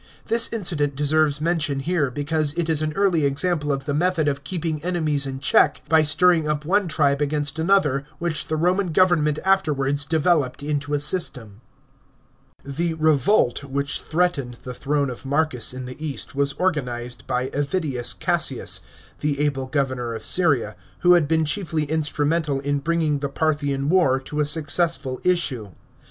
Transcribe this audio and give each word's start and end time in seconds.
This 0.25 0.51
incident 0.51 0.95
deserves 0.95 1.39
mention 1.39 1.79
here 1.81 2.09
because 2.09 2.53
it 2.55 2.67
is 2.69 2.81
an 2.81 2.91
early 2.93 3.23
example 3.23 3.71
of 3.71 3.85
the 3.85 3.93
method 3.93 4.27
of 4.27 4.43
keeping 4.43 4.83
enemies 4.83 5.27
in 5.27 5.39
check 5.39 5.83
by 5.87 6.01
stirring 6.01 6.47
up 6.47 6.65
one 6.65 6.87
tribe 6.87 7.21
against 7.21 7.59
another 7.59 8.03
which 8.17 8.47
the 8.47 8.55
Roman 8.55 8.93
government 8.93 9.37
afterwards 9.45 10.03
developed 10.03 10.63
into 10.63 10.95
a 10.95 10.99
system.§ 10.99 11.61
15. 12.65 12.75
The 12.87 12.93
revolt 12.95 13.63
which 13.63 14.01
threatened 14.01 14.55
the 14.63 14.73
throne 14.73 15.11
of 15.11 15.23
Marcus 15.23 15.71
in 15.71 15.85
the 15.85 16.03
East 16.03 16.33
was 16.33 16.53
organized 16.53 17.27
by 17.27 17.49
Avidius 17.49 18.15
Cassius, 18.17 18.81
the 19.19 19.39
able 19.39 19.67
governor 19.67 20.15
of 20.15 20.25
Syria, 20.25 20.75
who 21.01 21.13
had 21.13 21.27
been 21.27 21.45
chiefly 21.45 21.83
instrumental 21.83 22.59
in 22.61 22.79
bringing 22.79 23.19
the 23.19 23.29
Parthian 23.29 23.87
war 23.87 24.19
to 24.21 24.39
a 24.39 24.47
successful 24.47 25.21
issue. 25.23 25.73